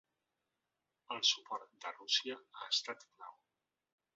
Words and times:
El 1.15 1.21
suport 1.31 1.77
de 1.85 1.93
Rússia 1.99 2.41
ha 2.63 2.71
estat 2.75 3.07
clau. 3.11 3.37